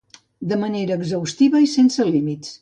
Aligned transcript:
De 0.53 0.57
manera 0.61 0.97
exhaustiva 1.01 1.63
i 1.67 1.71
sense 1.75 2.09
límits. 2.17 2.59